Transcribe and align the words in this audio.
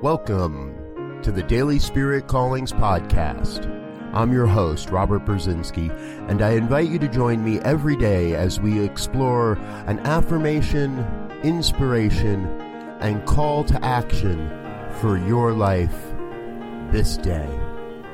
Welcome 0.00 1.20
to 1.24 1.32
the 1.32 1.42
Daily 1.42 1.80
Spirit 1.80 2.28
Callings 2.28 2.70
Podcast. 2.70 3.66
I'm 4.14 4.32
your 4.32 4.46
host, 4.46 4.90
Robert 4.90 5.24
Brzezinski, 5.24 5.90
and 6.30 6.40
I 6.40 6.52
invite 6.52 6.88
you 6.88 7.00
to 7.00 7.08
join 7.08 7.44
me 7.44 7.58
every 7.62 7.96
day 7.96 8.36
as 8.36 8.60
we 8.60 8.80
explore 8.80 9.54
an 9.88 9.98
affirmation, 10.06 11.00
inspiration, 11.42 12.46
and 13.00 13.26
call 13.26 13.64
to 13.64 13.84
action 13.84 14.48
for 15.00 15.18
your 15.18 15.52
life 15.52 16.14
this 16.92 17.16
day. 17.16 17.50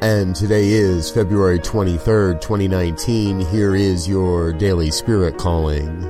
And 0.00 0.36
today 0.36 0.68
is 0.68 1.10
February 1.10 1.58
23rd, 1.58 2.40
2019. 2.40 3.40
Here 3.46 3.74
is 3.74 4.06
your 4.06 4.52
Daily 4.52 4.92
Spirit 4.92 5.36
Calling. 5.36 6.04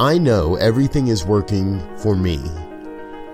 I 0.00 0.16
know 0.16 0.54
everything 0.54 1.08
is 1.08 1.26
working 1.26 1.78
for 1.98 2.16
me. 2.16 2.40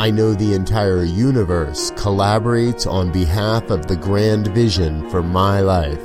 I 0.03 0.11
know 0.11 0.35
the 0.35 0.55
entire 0.55 1.05
universe 1.05 1.93
collaborates 1.93 2.91
on 2.91 3.13
behalf 3.13 3.71
of 3.71 3.87
the 3.87 3.95
grand 3.95 4.49
vision 4.49 5.09
for 5.11 5.23
my 5.23 5.61
life. 5.61 6.05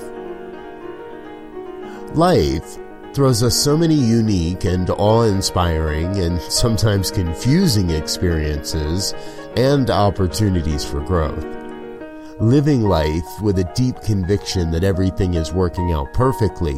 Life 2.15 2.77
throws 3.15 3.41
us 3.41 3.55
so 3.55 3.75
many 3.75 3.95
unique 3.95 4.65
and 4.65 4.88
awe 4.91 5.23
inspiring 5.23 6.15
and 6.19 6.39
sometimes 6.39 7.09
confusing 7.09 7.89
experiences 7.89 9.15
and 9.55 9.89
opportunities 9.89 10.85
for 10.85 10.99
growth. 10.99 11.43
Living 12.39 12.83
life 12.83 13.41
with 13.41 13.57
a 13.57 13.71
deep 13.73 13.99
conviction 14.02 14.69
that 14.69 14.83
everything 14.83 15.33
is 15.33 15.52
working 15.52 15.91
out 15.91 16.13
perfectly 16.13 16.77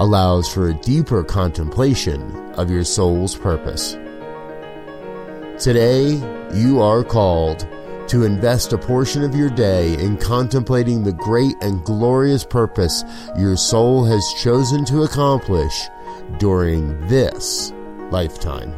allows 0.00 0.52
for 0.52 0.70
a 0.70 0.80
deeper 0.80 1.22
contemplation 1.22 2.20
of 2.54 2.72
your 2.72 2.82
soul's 2.82 3.36
purpose. 3.36 3.96
Today, 5.62 6.20
you 6.54 6.80
are 6.80 7.04
called 7.04 7.66
to 8.08 8.24
invest 8.24 8.72
a 8.72 8.78
portion 8.78 9.22
of 9.24 9.34
your 9.34 9.50
day 9.50 9.94
in 9.94 10.16
contemplating 10.16 11.02
the 11.02 11.12
great 11.12 11.54
and 11.60 11.84
glorious 11.84 12.44
purpose 12.44 13.02
your 13.36 13.56
soul 13.56 14.04
has 14.04 14.24
chosen 14.40 14.84
to 14.84 15.02
accomplish 15.02 15.88
during 16.38 17.06
this 17.08 17.72
lifetime. 18.10 18.74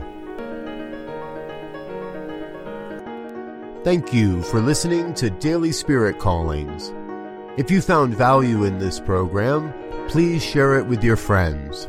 Thank 3.84 4.12
you 4.12 4.42
for 4.42 4.60
listening 4.60 5.14
to 5.14 5.30
Daily 5.30 5.72
Spirit 5.72 6.19
Callings. 6.19 6.92
If 7.58 7.70
you 7.70 7.80
found 7.80 8.14
value 8.14 8.64
in 8.64 8.78
this 8.78 9.00
program, 9.00 9.72
please 10.08 10.42
share 10.42 10.78
it 10.78 10.86
with 10.86 11.03
your 11.03 11.16
friends. 11.16 11.88